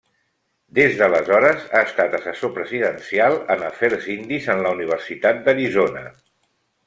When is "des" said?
0.77-0.95